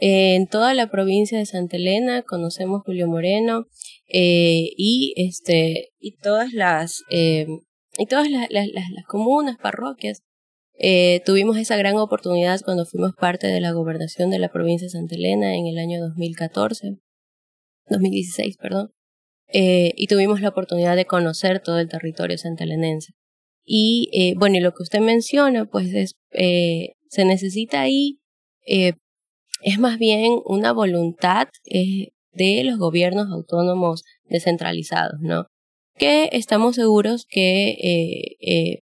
en 0.00 0.46
toda 0.46 0.74
la 0.74 0.90
provincia 0.90 1.38
de 1.38 1.46
Santa 1.46 1.76
Elena, 1.76 2.22
conocemos 2.22 2.82
Julio 2.84 3.08
Moreno 3.08 3.64
eh, 4.06 4.68
y 4.76 5.12
este 5.16 5.88
y 5.98 6.16
todas 6.16 6.52
las 6.52 7.02
eh, 7.10 7.46
y 7.98 8.06
todas 8.06 8.30
las, 8.30 8.48
las, 8.50 8.68
las, 8.72 9.04
comunas, 9.06 9.58
parroquias. 9.58 10.22
Eh, 10.80 11.20
tuvimos 11.26 11.56
esa 11.56 11.76
gran 11.76 11.96
oportunidad 11.96 12.60
cuando 12.64 12.86
fuimos 12.86 13.12
parte 13.16 13.48
de 13.48 13.60
la 13.60 13.72
gobernación 13.72 14.30
de 14.30 14.38
la 14.38 14.48
provincia 14.48 14.86
de 14.86 14.90
Santa 14.90 15.16
Elena 15.16 15.56
en 15.56 15.66
el 15.66 15.76
año 15.78 16.00
2014, 16.00 16.98
2016, 17.88 18.56
perdón, 18.58 18.92
eh, 19.48 19.92
y 19.96 20.06
tuvimos 20.06 20.40
la 20.40 20.50
oportunidad 20.50 20.94
de 20.94 21.04
conocer 21.04 21.60
todo 21.60 21.80
el 21.80 21.88
territorio 21.88 22.38
santalenense. 22.38 23.14
Y 23.64 24.08
eh, 24.12 24.34
bueno, 24.38 24.56
y 24.56 24.60
lo 24.60 24.72
que 24.72 24.84
usted 24.84 25.00
menciona, 25.00 25.64
pues 25.64 25.92
es, 25.92 26.12
se 26.30 27.24
necesita 27.24 27.80
ahí, 27.80 28.20
es 28.64 29.78
más 29.80 29.98
bien 29.98 30.38
una 30.44 30.72
voluntad 30.72 31.48
de 31.64 32.62
los 32.64 32.78
gobiernos 32.78 33.32
autónomos 33.32 34.04
descentralizados, 34.26 35.20
¿no? 35.20 35.46
Que 35.98 36.28
estamos 36.32 36.76
seguros 36.76 37.26
que 37.28 37.70
eh, 37.70 38.36
eh, 38.40 38.78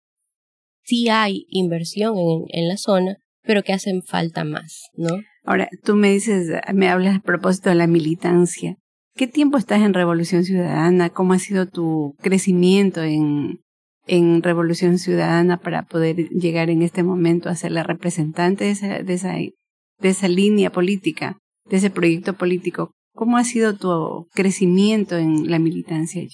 sí 0.84 1.10
hay 1.10 1.45
inversión 1.50 2.15
en, 2.50 2.67
la 2.67 2.77
zona, 2.77 3.17
pero 3.43 3.63
que 3.63 3.74
hacen 3.74 4.03
falta 4.03 4.43
más, 4.43 4.89
¿no? 4.95 5.22
Ahora, 5.43 5.69
tú 5.84 5.95
me 5.95 6.12
dices, 6.12 6.50
me 6.74 6.89
hablas 6.89 7.17
a 7.17 7.22
propósito 7.22 7.69
de 7.69 7.75
la 7.75 7.88
militancia. 7.88 8.77
¿Qué 9.15 9.27
tiempo 9.27 9.57
estás 9.57 9.81
en 9.81 9.93
Revolución 9.93 10.43
Ciudadana? 10.43 11.10
¿Cómo 11.10 11.34
ha 11.34 11.39
sido 11.39 11.67
tu 11.67 12.15
crecimiento 12.22 13.01
en, 13.01 13.62
en 14.07 14.43
Revolución 14.43 14.98
Ciudadana 14.98 15.57
para 15.57 15.84
poder 15.84 16.15
llegar 16.29 16.69
en 16.69 16.81
este 16.81 17.03
momento 17.03 17.50
a 17.50 17.55
ser 17.55 17.72
la 17.72 17.84
representante 17.84 18.65
de 18.65 18.72
esa, 18.72 19.03
de 19.03 19.13
esa, 19.13 19.36
de 19.36 20.10
esa 20.10 20.27
línea 20.27 20.72
política, 20.72 21.38
de 21.69 21.77
ese 21.77 21.89
proyecto 21.89 22.34
político. 22.34 22.91
¿Cómo 23.13 23.38
ha 23.38 23.45
sido 23.45 23.77
tu 23.77 24.27
crecimiento 24.34 25.17
en 25.17 25.50
la 25.50 25.60
militancia? 25.60 26.27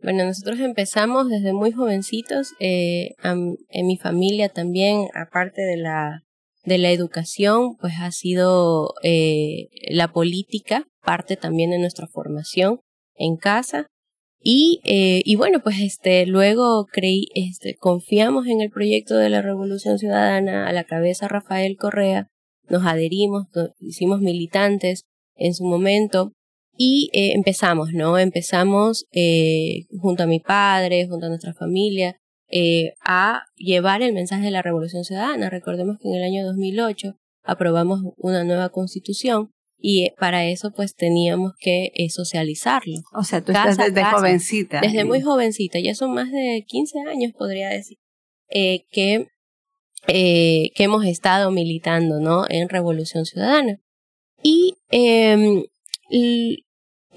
Bueno, 0.00 0.24
nosotros 0.24 0.60
empezamos 0.60 1.28
desde 1.28 1.52
muy 1.52 1.72
jovencitos, 1.72 2.52
eh, 2.60 3.14
en 3.22 3.86
mi 3.86 3.96
familia 3.96 4.48
también, 4.48 5.08
aparte 5.14 5.62
de 5.62 5.76
la, 5.76 6.22
de 6.64 6.78
la 6.78 6.90
educación, 6.92 7.76
pues 7.76 7.94
ha 7.98 8.12
sido 8.12 8.94
eh, 9.02 9.68
la 9.90 10.12
política, 10.12 10.86
parte 11.02 11.36
también 11.36 11.70
de 11.70 11.78
nuestra 11.78 12.06
formación 12.06 12.80
en 13.16 13.36
casa. 13.36 13.86
Y, 14.40 14.80
eh, 14.84 15.22
y 15.24 15.34
bueno, 15.34 15.60
pues 15.64 15.80
este, 15.80 16.24
luego 16.26 16.86
creí, 16.86 17.26
este, 17.34 17.74
confiamos 17.74 18.46
en 18.46 18.60
el 18.60 18.70
proyecto 18.70 19.16
de 19.16 19.30
la 19.30 19.42
Revolución 19.42 19.98
Ciudadana, 19.98 20.68
a 20.68 20.72
la 20.72 20.84
cabeza 20.84 21.26
Rafael 21.26 21.76
Correa, 21.76 22.28
nos 22.68 22.86
adherimos, 22.86 23.46
hicimos 23.80 24.20
militantes 24.20 25.02
en 25.34 25.54
su 25.54 25.64
momento 25.64 26.32
y 26.78 27.10
eh, 27.12 27.32
empezamos, 27.34 27.92
¿no? 27.92 28.18
Empezamos 28.18 29.04
eh, 29.12 29.86
junto 30.00 30.22
a 30.22 30.26
mi 30.26 30.40
padre, 30.40 31.06
junto 31.08 31.26
a 31.26 31.28
nuestra 31.28 31.52
familia, 31.52 32.16
eh, 32.50 32.94
a 33.04 33.42
llevar 33.56 34.00
el 34.00 34.14
mensaje 34.14 34.44
de 34.44 34.50
la 34.50 34.62
Revolución 34.62 35.04
Ciudadana. 35.04 35.50
Recordemos 35.50 35.98
que 36.00 36.08
en 36.08 36.14
el 36.14 36.22
año 36.22 36.46
2008 36.46 37.16
aprobamos 37.42 38.00
una 38.16 38.44
nueva 38.44 38.70
constitución 38.70 39.50
y 39.80 40.04
eh, 40.04 40.14
para 40.18 40.46
eso 40.46 40.72
pues 40.72 40.94
teníamos 40.94 41.52
que 41.58 41.90
eh, 41.94 42.10
socializarlo. 42.10 42.98
O 43.12 43.22
sea, 43.22 43.42
tú 43.42 43.52
estás 43.52 43.76
desde 43.76 44.04
jovencita. 44.04 44.80
Desde 44.80 45.04
muy 45.04 45.20
jovencita, 45.20 45.78
ya 45.78 45.94
son 45.94 46.12
más 46.14 46.30
de 46.30 46.64
15 46.66 47.00
años 47.08 47.32
podría 47.32 47.68
decir, 47.68 47.98
eh, 48.50 48.84
que, 48.90 49.28
eh, 50.08 50.70
que 50.74 50.84
hemos 50.84 51.04
estado 51.06 51.50
militando 51.50 52.18
¿no? 52.20 52.44
en 52.48 52.68
Revolución 52.68 53.24
Ciudadana. 53.24 53.80
Y, 54.42 54.74
y, 56.10 56.64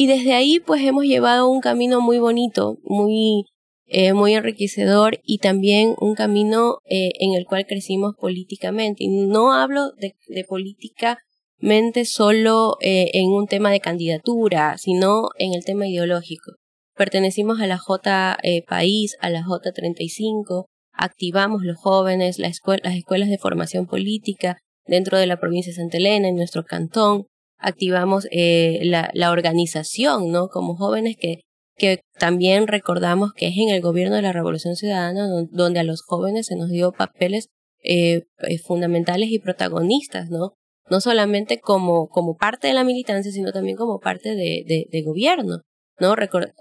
y 0.02 0.08
desde 0.08 0.34
ahí 0.34 0.60
pues 0.60 0.82
hemos 0.82 1.04
llevado 1.04 1.48
un 1.48 1.62
camino 1.62 2.02
muy 2.02 2.18
bonito, 2.18 2.80
muy, 2.86 3.46
eh, 3.86 4.14
muy 4.14 4.34
enriquecedor 4.34 5.20
y 5.24 5.38
también 5.38 5.94
un 6.00 6.16
camino 6.16 6.80
eh, 6.86 7.12
en 7.20 7.36
el 7.36 7.46
cual 7.46 7.68
crecimos 7.68 8.16
políticamente. 8.20 9.04
Y 9.04 9.10
no 9.10 9.54
hablo 9.54 9.92
de, 10.00 10.16
de 10.28 10.44
política 10.44 11.20
mente 11.60 12.06
solo 12.06 12.78
eh, 12.82 13.12
en 13.14 13.28
un 13.28 13.46
tema 13.46 13.70
de 13.70 13.80
candidatura, 13.80 14.76
sino 14.80 15.30
en 15.38 15.54
el 15.54 15.64
tema 15.64 15.88
ideológico. 15.88 16.54
Pertenecimos 16.96 17.62
a 17.62 17.68
la 17.68 17.78
J 17.78 18.40
País, 18.68 19.16
a 19.20 19.30
la 19.30 19.44
J35, 19.44 20.66
activamos 20.94 21.62
los 21.62 21.78
jóvenes, 21.78 22.40
las 22.40 22.54
escuelas 22.54 23.30
de 23.30 23.38
formación 23.38 23.86
política 23.86 24.58
dentro 24.88 25.20
de 25.20 25.28
la 25.28 25.40
provincia 25.40 25.70
de 25.70 25.76
Santa 25.76 25.98
Elena, 25.98 26.28
en 26.28 26.38
nuestro 26.38 26.64
cantón, 26.64 27.28
activamos 27.62 28.28
eh, 28.32 28.82
la, 28.84 29.32
organización, 29.32 30.32
¿no? 30.32 30.48
Como 30.50 30.76
jóvenes 30.76 31.16
que, 31.20 31.42
que 31.78 32.02
también 32.20 32.68
recordamos 32.68 33.34
que 33.34 33.48
es 33.48 33.58
en 33.58 33.70
el 33.70 33.82
gobierno 33.82 34.16
de 34.16 34.24
la 34.24 34.34
Revolución 34.34 34.76
Ciudadana 34.76 35.28
donde 35.52 35.80
a 35.80 35.84
los 35.84 36.02
jóvenes 36.02 36.48
se 36.48 36.56
nos 36.56 36.70
dio 36.70 36.92
papeles 36.92 37.48
eh, 37.84 38.24
fundamentales 38.64 39.30
y 39.32 39.40
protagonistas, 39.40 40.30
¿no? 40.30 40.54
no 40.92 41.00
solamente 41.00 41.60
como, 41.60 42.10
como 42.10 42.36
parte 42.36 42.68
de 42.68 42.74
la 42.74 42.84
militancia, 42.84 43.32
sino 43.32 43.54
también 43.54 43.78
como 43.78 44.00
parte 44.00 44.36
de, 44.36 44.88
de, 44.90 45.02
gobierno, 45.04 45.62
¿no? 46.00 46.16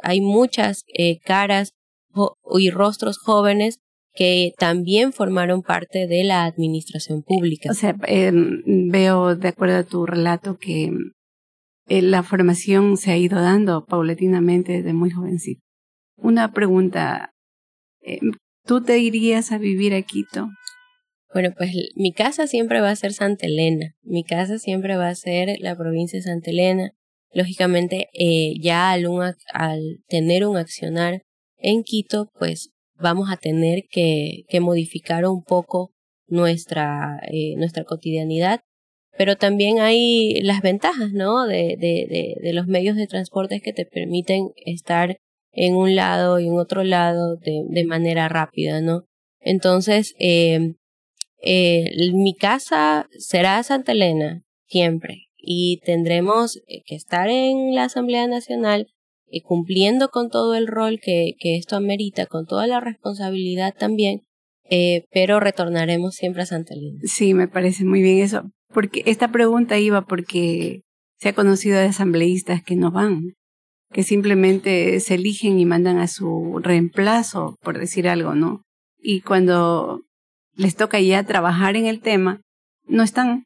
Hay 0.05 0.21
muchas 0.21 0.85
eh, 0.87 1.19
caras 1.19 1.73
y 2.57 2.71
rostros 2.71 3.19
jóvenes 3.19 3.81
que 4.13 4.53
también 4.59 5.13
formaron 5.13 5.63
parte 5.63 6.07
de 6.07 6.25
la 6.25 6.45
administración 6.45 7.23
pública. 7.23 7.71
O 7.71 7.75
sea, 7.75 7.97
eh, 8.07 8.33
veo 8.33 9.37
de 9.37 9.49
acuerdo 9.49 9.77
a 9.77 9.85
tu 9.85 10.07
relato 10.07 10.59
que 10.59 10.91
eh, 11.89 12.03
la 12.03 12.23
formación 12.23 12.97
se 12.97 13.13
ha 13.13 13.17
ido 13.17 13.41
dando 13.41 13.85
paulatinamente 13.85 14.73
desde 14.73 14.93
muy 14.93 15.11
jovencito. 15.11 15.61
Una 16.17 16.53
pregunta, 16.53 17.33
eh, 18.03 18.21
¿tú 18.65 18.83
te 18.83 18.99
irías 18.99 19.53
a 19.53 19.59
vivir 19.59 19.95
a 19.95 20.03
Quito? 20.03 20.49
Bueno, 21.33 21.51
pues 21.57 21.71
mi 21.95 22.13
casa 22.13 22.47
siempre 22.47 22.81
va 22.81 22.91
a 22.91 22.97
ser 22.97 23.13
Santa 23.13 23.47
Elena. 23.47 23.95
Mi 24.03 24.25
casa 24.25 24.59
siempre 24.59 24.97
va 24.97 25.09
a 25.09 25.15
ser 25.15 25.57
la 25.61 25.77
provincia 25.77 26.19
de 26.19 26.25
Santa 26.25 26.51
Elena. 26.51 26.91
Lógicamente, 27.33 28.09
eh, 28.13 28.55
ya 28.61 28.91
al, 28.91 29.07
al 29.53 29.81
tener 30.09 30.45
un 30.45 30.57
accionar 30.57 31.23
en 31.57 31.85
Quito, 31.85 32.31
pues 32.39 32.71
vamos 33.01 33.31
a 33.31 33.37
tener 33.37 33.85
que, 33.91 34.45
que 34.49 34.61
modificar 34.61 35.27
un 35.27 35.43
poco 35.43 35.93
nuestra, 36.29 37.21
eh, 37.31 37.55
nuestra 37.57 37.85
cotidianidad. 37.85 38.61
Pero 39.19 39.37
también 39.37 39.81
hay 39.81 40.41
las 40.43 40.63
ventajas, 40.63 41.13
¿no? 41.13 41.47
De, 41.47 41.77
de, 41.79 42.39
de, 42.41 42.53
los 42.53 42.67
medios 42.67 42.97
de 42.97 43.07
transporte 43.07 43.61
que 43.61 43.73
te 43.73 43.85
permiten 43.85 44.51
estar 44.65 45.17
en 45.53 45.75
un 45.75 45.97
lado 45.97 46.39
y 46.39 46.47
en 46.47 46.59
otro 46.59 46.85
lado 46.85 47.37
de, 47.37 47.65
de 47.69 47.85
manera 47.85 48.29
rápida, 48.29 48.81
¿no? 48.81 49.05
Entonces, 49.41 50.15
eh, 50.19 50.75
eh, 51.43 52.13
mi 52.13 52.35
casa 52.35 53.09
será 53.19 53.63
Santa 53.63 53.93
Elena, 53.93 54.45
siempre, 54.67 55.29
y 55.37 55.81
tendremos 55.85 56.57
eh, 56.67 56.83
que 56.85 56.95
estar 56.95 57.29
en 57.31 57.75
la 57.75 57.85
Asamblea 57.85 58.27
Nacional 58.27 58.89
y 59.31 59.43
cumpliendo 59.43 60.09
con 60.09 60.29
todo 60.29 60.55
el 60.55 60.67
rol 60.67 60.99
que, 61.03 61.35
que 61.39 61.57
esto 61.57 61.77
amerita, 61.77 62.27
con 62.27 62.47
toda 62.47 62.67
la 62.67 62.81
responsabilidad 62.81 63.75
también, 63.79 64.23
eh, 64.69 65.05
pero 65.13 65.41
retornaremos 65.41 66.15
siempre 66.15 66.43
a 66.43 66.47
Santa 66.47 66.75
Elena. 66.75 67.01
Sí, 67.05 67.35
me 67.35 67.49
parece 67.49 67.85
muy 67.85 68.03
bien 68.03 68.19
eso, 68.19 68.51
porque 68.73 69.03
esta 69.07 69.33
pregunta 69.33 69.79
iba 69.79 70.03
porque 70.03 70.83
se 71.19 71.31
ha 71.31 71.35
conocido 71.35 71.79
de 71.79 71.87
asambleístas 71.87 72.63
que 72.63 72.77
no 72.77 72.91
van, 72.91 73.35
que 73.93 74.03
simplemente 74.03 75.01
se 75.01 75.15
eligen 75.15 75.59
y 75.59 75.67
mandan 75.67 75.99
a 75.99 76.07
su 76.07 76.61
reemplazo, 76.63 77.57
por 77.63 77.79
decir 77.79 78.09
algo, 78.09 78.35
¿no? 78.35 78.63
Y 78.99 79.23
cuando 79.23 80.03
les 80.55 80.77
toca 80.77 81.01
ya 81.01 81.25
trabajar 81.25 81.77
en 81.77 81.87
el 81.87 82.01
tema, 82.01 82.41
no 82.87 83.03
están. 83.03 83.45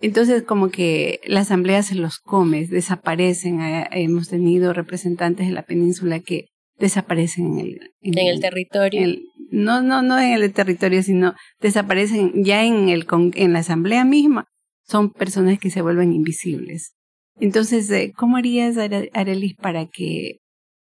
Entonces 0.00 0.42
como 0.42 0.70
que 0.70 1.20
la 1.26 1.40
asamblea 1.40 1.82
se 1.82 1.94
los 1.94 2.18
come, 2.18 2.66
desaparecen. 2.66 3.60
Eh, 3.60 3.88
hemos 3.92 4.28
tenido 4.28 4.72
representantes 4.72 5.46
de 5.46 5.52
la 5.52 5.62
península 5.62 6.20
que 6.20 6.46
desaparecen 6.78 7.46
en 7.46 7.58
el, 7.58 7.80
en, 8.00 8.18
el, 8.18 8.40
territorio. 8.40 9.16
no, 9.50 9.80
no, 9.82 10.02
no 10.02 10.18
en 10.18 10.32
el 10.32 10.52
territorio, 10.52 11.02
sino 11.02 11.34
desaparecen 11.60 12.44
ya 12.44 12.64
en, 12.64 12.88
el, 12.88 13.06
en 13.34 13.52
la 13.52 13.60
asamblea 13.60 14.04
misma. 14.04 14.46
Son 14.86 15.10
personas 15.10 15.58
que 15.58 15.70
se 15.70 15.82
vuelven 15.82 16.12
invisibles. 16.12 16.94
Entonces, 17.40 17.90
eh, 17.90 18.12
¿cómo 18.16 18.36
harías, 18.36 18.76
Arelis, 18.76 19.54
para 19.54 19.86
que 19.86 20.38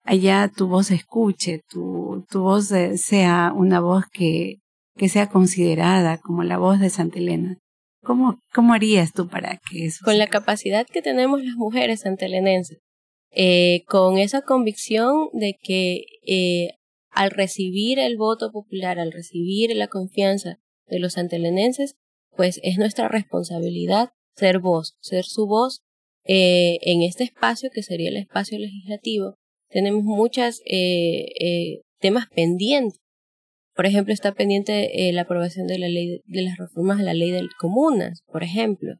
allá 0.04 0.50
tu 0.54 0.68
voz 0.68 0.90
escuche, 0.90 1.62
tu, 1.68 2.24
tu 2.30 2.42
voz 2.42 2.70
eh, 2.72 2.96
sea 2.96 3.52
una 3.54 3.80
voz 3.80 4.04
que 4.12 4.60
que 5.00 5.08
sea 5.08 5.30
considerada 5.30 6.18
como 6.18 6.44
la 6.44 6.58
voz 6.58 6.78
de 6.78 6.90
Santa 6.90 7.18
Elena. 7.18 7.56
¿Cómo, 8.02 8.40
cómo 8.54 8.72
harías 8.72 9.12
tú 9.12 9.28
para 9.28 9.60
que 9.70 9.86
eso? 9.86 10.04
Con 10.04 10.18
la 10.18 10.26
capacidad 10.26 10.86
que 10.86 11.02
tenemos 11.02 11.44
las 11.44 11.54
mujeres 11.54 12.00
santelenenses, 12.00 12.78
eh, 13.30 13.82
con 13.86 14.18
esa 14.18 14.42
convicción 14.42 15.28
de 15.32 15.56
que 15.62 16.04
eh, 16.26 16.70
al 17.10 17.30
recibir 17.30 17.98
el 17.98 18.16
voto 18.16 18.50
popular, 18.50 18.98
al 18.98 19.12
recibir 19.12 19.74
la 19.76 19.88
confianza 19.88 20.58
de 20.86 20.98
los 20.98 21.14
santelenenses, 21.14 21.96
pues 22.36 22.60
es 22.62 22.78
nuestra 22.78 23.08
responsabilidad 23.08 24.10
ser 24.36 24.60
voz, 24.60 24.96
ser 25.00 25.24
su 25.24 25.46
voz 25.46 25.82
eh, 26.24 26.78
en 26.82 27.02
este 27.02 27.24
espacio 27.24 27.70
que 27.70 27.82
sería 27.82 28.08
el 28.08 28.16
espacio 28.16 28.58
legislativo. 28.58 29.36
Tenemos 29.68 30.02
muchos 30.04 30.60
eh, 30.64 31.26
eh, 31.40 31.82
temas 31.98 32.28
pendientes 32.34 33.00
por 33.80 33.86
ejemplo, 33.86 34.12
está 34.12 34.32
pendiente 34.32 35.08
eh, 35.08 35.12
la 35.14 35.22
aprobación 35.22 35.66
de 35.66 35.78
la 35.78 35.88
ley 35.88 36.20
de 36.26 36.42
las 36.42 36.58
reformas 36.58 37.00
a 37.00 37.02
la 37.02 37.14
ley 37.14 37.30
de 37.30 37.48
comunas, 37.58 38.20
por 38.30 38.42
ejemplo, 38.42 38.96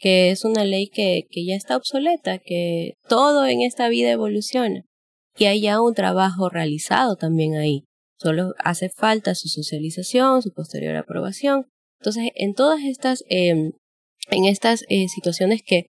que 0.00 0.32
es 0.32 0.44
una 0.44 0.64
ley 0.64 0.88
que, 0.88 1.22
que 1.30 1.44
ya 1.46 1.54
está 1.54 1.76
obsoleta, 1.76 2.40
que 2.40 2.94
todo 3.08 3.46
en 3.46 3.62
esta 3.62 3.88
vida 3.88 4.10
evoluciona, 4.10 4.82
y 5.38 5.44
hay 5.44 5.60
ya 5.60 5.80
un 5.80 5.94
trabajo 5.94 6.48
realizado 6.48 7.14
también 7.14 7.54
ahí. 7.54 7.84
Solo 8.18 8.54
hace 8.58 8.88
falta 8.88 9.36
su 9.36 9.46
socialización, 9.46 10.42
su 10.42 10.52
posterior 10.52 10.96
aprobación. 10.96 11.66
Entonces, 12.00 12.30
en 12.34 12.54
todas 12.54 12.82
estas, 12.82 13.22
eh, 13.30 13.70
en 14.32 14.44
estas 14.46 14.84
eh, 14.88 15.06
situaciones 15.06 15.62
que 15.64 15.86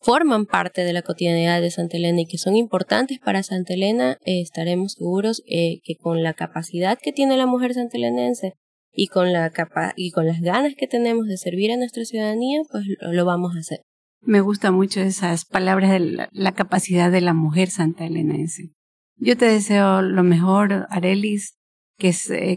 forman 0.00 0.46
parte 0.46 0.82
de 0.82 0.92
la 0.92 1.02
cotidianidad 1.02 1.60
de 1.60 1.70
Santa 1.70 1.98
Elena 1.98 2.22
y 2.22 2.26
que 2.26 2.38
son 2.38 2.56
importantes 2.56 3.18
para 3.18 3.42
Santa 3.42 3.74
Elena, 3.74 4.16
eh, 4.24 4.40
estaremos 4.40 4.92
seguros 4.92 5.42
eh, 5.46 5.80
que 5.84 5.96
con 5.96 6.22
la 6.22 6.32
capacidad 6.34 6.98
que 7.00 7.12
tiene 7.12 7.36
la 7.36 7.46
mujer 7.46 7.74
santelenense 7.74 8.54
y 8.92 9.08
con, 9.08 9.32
la 9.32 9.52
y 9.96 10.10
con 10.10 10.26
las 10.26 10.40
ganas 10.40 10.74
que 10.76 10.86
tenemos 10.86 11.26
de 11.26 11.36
servir 11.36 11.70
a 11.70 11.76
nuestra 11.76 12.04
ciudadanía, 12.04 12.62
pues 12.70 12.84
lo, 13.00 13.24
vamos 13.24 13.54
a 13.54 13.60
hacer. 13.60 13.80
Me 14.22 14.40
gustan 14.40 14.74
mucho 14.74 15.00
esas 15.00 15.44
palabras 15.44 15.90
de 15.90 16.28
la, 16.30 16.52
capacidad 16.52 17.10
de 17.10 17.20
la 17.20 17.32
mujer 17.32 17.70
santaelenense. 17.70 18.72
Yo 19.16 19.36
te 19.36 19.46
deseo 19.46 20.02
lo 20.02 20.22
mejor, 20.22 20.86
Arelis, 20.90 21.56
que, 21.98 22.12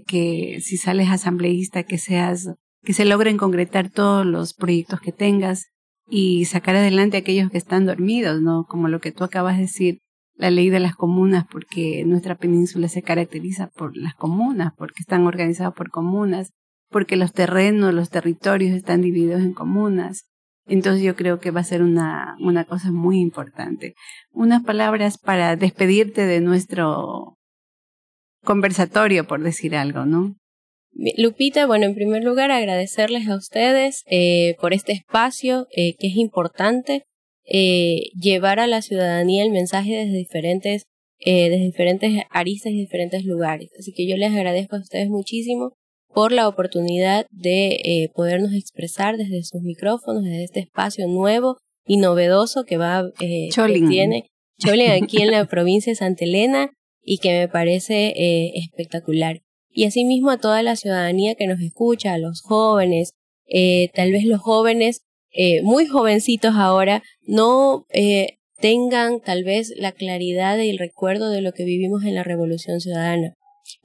que 0.08 0.60
si 0.62 0.77
sales 0.77 1.10
asambleísta, 1.10 1.84
que 1.84 1.97
seas, 1.97 2.49
que 2.84 2.93
se 2.93 3.06
logren 3.06 3.38
concretar 3.38 3.89
todos 3.89 4.25
los 4.25 4.53
proyectos 4.53 5.01
que 5.01 5.12
tengas, 5.12 5.72
y 6.07 6.45
sacar 6.45 6.75
adelante 6.75 7.17
a 7.17 7.19
aquellos 7.21 7.49
que 7.49 7.57
están 7.57 7.85
dormidos, 7.85 8.41
¿no? 8.41 8.65
Como 8.65 8.87
lo 8.87 8.99
que 8.99 9.11
tú 9.11 9.23
acabas 9.23 9.55
de 9.55 9.63
decir, 9.63 9.99
la 10.35 10.51
ley 10.51 10.69
de 10.69 10.79
las 10.79 10.95
comunas, 10.95 11.45
porque 11.49 12.03
nuestra 12.05 12.35
península 12.35 12.87
se 12.87 13.03
caracteriza 13.03 13.67
por 13.67 13.95
las 13.95 14.15
comunas, 14.15 14.73
porque 14.77 15.01
están 15.01 15.25
organizadas 15.27 15.73
por 15.73 15.89
comunas, 15.89 16.51
porque 16.89 17.15
los 17.15 17.33
terrenos, 17.33 17.93
los 17.93 18.09
territorios 18.09 18.75
están 18.75 19.01
divididos 19.01 19.41
en 19.41 19.53
comunas. 19.53 20.25
Entonces 20.65 21.03
yo 21.03 21.15
creo 21.15 21.39
que 21.39 21.51
va 21.51 21.59
a 21.59 21.65
ser 21.65 21.83
una, 21.83 22.35
una 22.39 22.65
cosa 22.65 22.91
muy 22.91 23.19
importante. 23.19 23.95
Unas 24.31 24.63
palabras 24.63 25.17
para 25.17 25.55
despedirte 25.55 26.25
de 26.25 26.39
nuestro 26.39 27.37
conversatorio, 28.43 29.25
por 29.25 29.41
decir 29.41 29.75
algo, 29.75 30.05
¿no? 30.05 30.35
Lupita, 30.95 31.65
bueno, 31.65 31.86
en 31.86 31.95
primer 31.95 32.23
lugar 32.23 32.51
agradecerles 32.51 33.27
a 33.27 33.36
ustedes 33.36 34.03
eh, 34.06 34.56
por 34.62 34.73
este 34.73 34.91
espacio 34.91 35.67
eh, 35.75 35.95
que 35.97 36.08
es 36.08 36.15
importante 36.17 37.03
eh, 37.45 38.12
llevar 38.17 38.60
a 38.60 38.67
la 38.67 38.82
ciudadanía 38.82 39.43
el 39.43 39.51
mensaje 39.51 39.91
desde 39.91 40.17
diferentes, 40.17 40.84
eh, 41.19 41.49
desde 41.49 41.65
diferentes 41.65 42.23
aristas 42.29 42.71
y 42.71 42.77
diferentes 42.77 43.25
lugares. 43.25 43.69
Así 43.77 43.91
que 43.91 44.08
yo 44.08 44.15
les 44.15 44.32
agradezco 44.32 44.75
a 44.75 44.79
ustedes 44.79 45.10
muchísimo 45.10 45.73
por 46.13 46.32
la 46.32 46.47
oportunidad 46.47 47.25
de 47.32 48.10
podernos 48.13 48.53
expresar 48.53 49.17
desde 49.17 49.43
sus 49.43 49.62
micrófonos, 49.63 50.23
desde 50.23 50.43
este 50.43 50.60
espacio 50.60 51.08
nuevo 51.08 51.58
y 51.86 51.97
novedoso 51.97 52.65
que 52.65 52.77
va 52.77 53.03
eh, 53.19 53.49
que 53.49 53.82
tiene 53.88 54.29
Cholin 54.60 54.91
aquí 54.91 55.23
en 55.23 55.32
la 55.32 55.45
provincia 55.49 55.91
de 55.91 55.95
Santa 55.95 56.23
Elena 56.23 56.69
y 57.01 57.17
que 57.17 57.32
me 57.32 57.47
parece 57.47 58.13
espectacular 58.56 59.41
y 59.73 59.86
asimismo 59.86 60.31
a 60.31 60.38
toda 60.38 60.63
la 60.63 60.75
ciudadanía 60.75 61.36
que 61.36 61.47
nos 61.47 61.59
escucha, 61.59 62.13
a 62.13 62.17
los 62.17 62.41
jóvenes, 62.41 63.13
eh, 63.47 63.89
tal 63.93 64.12
vez 64.12 64.23
los 64.25 64.39
jóvenes 64.39 65.01
eh, 65.31 65.63
muy 65.63 65.88
jovencitos 65.88 66.53
ahora 66.55 67.01
no 67.25 67.86
eh, 67.89 68.38
tengan 68.59 69.19
tal 69.19 69.43
vez 69.43 69.73
la 69.75 69.91
claridad 69.91 70.59
y 70.59 70.69
el 70.69 70.77
recuerdo 70.77 71.29
de 71.29 71.41
lo 71.41 71.53
que 71.53 71.65
vivimos 71.65 72.03
en 72.03 72.15
la 72.15 72.23
Revolución 72.23 72.79
Ciudadana. 72.79 73.33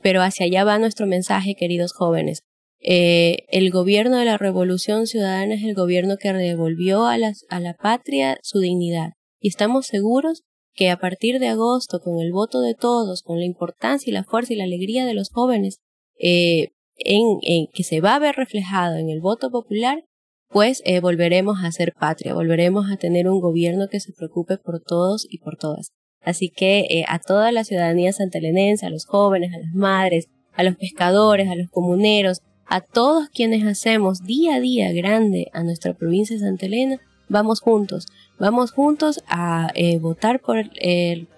Pero 0.02 0.20
hacia 0.20 0.46
allá 0.46 0.64
va 0.64 0.78
nuestro 0.78 1.06
mensaje, 1.06 1.54
queridos 1.54 1.92
jóvenes. 1.92 2.42
Eh, 2.80 3.46
el 3.48 3.70
gobierno 3.70 4.18
de 4.18 4.26
la 4.26 4.36
Revolución 4.36 5.06
Ciudadana 5.06 5.54
es 5.54 5.64
el 5.64 5.74
gobierno 5.74 6.16
que 6.16 6.32
devolvió 6.32 7.06
a, 7.06 7.16
las, 7.18 7.44
a 7.48 7.60
la 7.60 7.74
patria 7.74 8.38
su 8.42 8.60
dignidad. 8.60 9.12
Y 9.40 9.48
estamos 9.48 9.86
seguros 9.86 10.42
que 10.78 10.90
a 10.90 10.96
partir 10.96 11.40
de 11.40 11.48
agosto, 11.48 12.00
con 12.00 12.20
el 12.20 12.30
voto 12.30 12.60
de 12.60 12.74
todos, 12.74 13.22
con 13.24 13.40
la 13.40 13.44
importancia 13.44 14.08
y 14.08 14.14
la 14.14 14.22
fuerza 14.22 14.52
y 14.52 14.56
la 14.56 14.62
alegría 14.62 15.06
de 15.06 15.12
los 15.12 15.28
jóvenes, 15.28 15.80
eh, 16.20 16.68
en, 16.98 17.38
en, 17.42 17.66
que 17.74 17.82
se 17.82 18.00
va 18.00 18.14
a 18.14 18.20
ver 18.20 18.36
reflejado 18.36 18.96
en 18.96 19.10
el 19.10 19.20
voto 19.20 19.50
popular, 19.50 20.04
pues 20.48 20.80
eh, 20.84 21.00
volveremos 21.00 21.58
a 21.64 21.72
ser 21.72 21.94
patria, 21.98 22.32
volveremos 22.32 22.92
a 22.92 22.96
tener 22.96 23.28
un 23.28 23.40
gobierno 23.40 23.88
que 23.88 23.98
se 23.98 24.12
preocupe 24.12 24.56
por 24.56 24.80
todos 24.80 25.26
y 25.28 25.38
por 25.38 25.56
todas. 25.56 25.90
Así 26.22 26.48
que 26.48 26.86
eh, 26.88 27.04
a 27.08 27.18
toda 27.18 27.50
la 27.50 27.64
ciudadanía 27.64 28.12
santalenense, 28.12 28.86
a 28.86 28.90
los 28.90 29.04
jóvenes, 29.04 29.52
a 29.52 29.58
las 29.58 29.74
madres, 29.74 30.28
a 30.54 30.62
los 30.62 30.76
pescadores, 30.76 31.48
a 31.48 31.56
los 31.56 31.68
comuneros, 31.70 32.42
a 32.66 32.82
todos 32.82 33.28
quienes 33.30 33.66
hacemos 33.66 34.22
día 34.22 34.54
a 34.54 34.60
día 34.60 34.92
grande 34.92 35.48
a 35.52 35.64
nuestra 35.64 35.92
provincia 35.94 36.36
de 36.36 36.42
Santa 36.42 36.66
Elena, 36.66 37.00
vamos 37.28 37.60
juntos, 37.60 38.06
vamos 38.38 38.72
juntos 38.72 39.22
a 39.28 39.70
eh, 39.74 39.98
votar 39.98 40.40
por 40.40 40.58
el, 40.76 41.28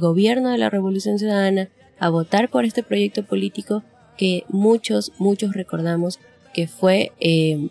gobierno 0.00 0.50
de 0.50 0.58
la 0.58 0.70
Revolución 0.70 1.18
Ciudadana, 1.18 1.68
a 1.98 2.08
votar 2.08 2.48
por 2.48 2.64
este 2.64 2.82
proyecto 2.82 3.24
político 3.24 3.82
que 4.16 4.44
muchos, 4.48 5.12
muchos 5.18 5.54
recordamos 5.54 6.18
que 6.52 6.66
fue, 6.66 7.12
eh, 7.20 7.68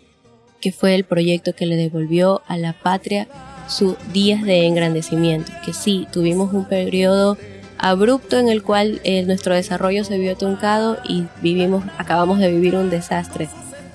que 0.60 0.72
fue 0.72 0.94
el 0.94 1.04
proyecto 1.04 1.54
que 1.54 1.66
le 1.66 1.76
devolvió 1.76 2.42
a 2.46 2.56
la 2.56 2.72
patria 2.72 3.28
sus 3.68 3.96
días 4.12 4.42
de 4.42 4.66
engrandecimiento, 4.66 5.52
que 5.64 5.72
sí, 5.72 6.06
tuvimos 6.12 6.52
un 6.54 6.64
periodo 6.64 7.36
abrupto 7.76 8.38
en 8.38 8.48
el 8.48 8.62
cual 8.62 9.00
eh, 9.04 9.22
nuestro 9.24 9.54
desarrollo 9.54 10.04
se 10.04 10.18
vio 10.18 10.36
truncado 10.36 10.98
y 11.06 11.24
vivimos, 11.42 11.84
acabamos 11.98 12.38
de 12.38 12.50
vivir 12.50 12.76
un 12.76 12.90
desastre 12.90 13.48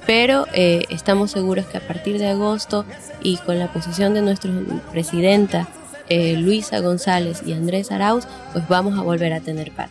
pero 0.05 0.47
eh, 0.53 0.85
estamos 0.89 1.31
seguros 1.31 1.65
que 1.65 1.77
a 1.77 1.87
partir 1.87 2.17
de 2.17 2.27
agosto 2.27 2.85
y 3.21 3.37
con 3.37 3.59
la 3.59 3.71
posición 3.71 4.13
de 4.13 4.21
nuestra 4.21 4.51
presidenta 4.91 5.67
eh, 6.09 6.37
Luisa 6.37 6.79
González 6.79 7.43
y 7.45 7.53
Andrés 7.53 7.91
Arauz, 7.91 8.25
pues 8.51 8.67
vamos 8.67 8.97
a 8.97 9.01
volver 9.01 9.33
a 9.33 9.39
tener 9.39 9.71
paz. 9.71 9.89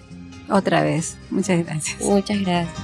Otra 0.49 0.83
vez, 0.83 1.17
muchas 1.31 1.65
gracias. 1.65 2.01
Muchas 2.01 2.41
gracias. 2.41 2.77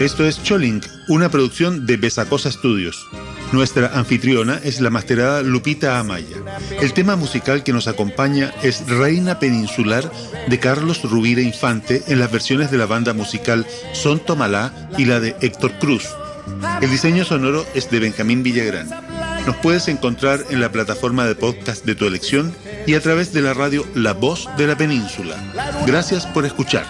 Esto 0.00 0.26
es 0.26 0.42
Cholink, 0.42 0.86
una 1.08 1.28
producción 1.28 1.86
de 1.86 1.96
Besacosa 1.96 2.50
Studios. 2.50 3.06
Nuestra 3.52 3.90
anfitriona 3.94 4.60
es 4.62 4.80
la 4.80 4.90
masterada 4.90 5.42
Lupita 5.42 5.98
Amaya. 5.98 6.36
El 6.80 6.92
tema 6.92 7.16
musical 7.16 7.64
que 7.64 7.72
nos 7.72 7.88
acompaña 7.88 8.54
es 8.62 8.86
Reina 8.86 9.38
Peninsular 9.40 10.10
de 10.46 10.58
Carlos 10.60 11.02
Rubira 11.02 11.40
Infante 11.40 12.02
en 12.06 12.20
las 12.20 12.30
versiones 12.30 12.70
de 12.70 12.78
la 12.78 12.86
banda 12.86 13.12
musical 13.12 13.66
Son 13.92 14.20
Tomalá 14.20 14.90
y 14.96 15.04
la 15.04 15.18
de 15.18 15.34
Héctor 15.40 15.72
Cruz. 15.80 16.08
El 16.80 16.90
diseño 16.90 17.24
sonoro 17.24 17.66
es 17.74 17.90
de 17.90 17.98
Benjamín 17.98 18.42
Villagrán. 18.42 18.88
Nos 19.46 19.56
puedes 19.56 19.88
encontrar 19.88 20.44
en 20.50 20.60
la 20.60 20.70
plataforma 20.70 21.26
de 21.26 21.34
podcast 21.34 21.84
de 21.84 21.94
tu 21.94 22.06
elección 22.06 22.54
y 22.86 22.94
a 22.94 23.00
través 23.00 23.32
de 23.32 23.42
la 23.42 23.54
radio 23.54 23.84
La 23.94 24.12
Voz 24.12 24.48
de 24.56 24.66
la 24.66 24.76
Península. 24.76 25.36
Gracias 25.86 26.26
por 26.26 26.46
escuchar. 26.46 26.84